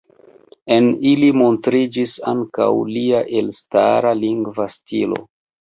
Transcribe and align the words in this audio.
En 0.75 0.87
ili 1.09 1.29
montriĝis 1.41 2.17
ankaŭ 2.33 2.69
lia 2.97 3.23
elstara 3.43 4.19
lingva 4.25 4.71
stilo. 4.81 5.25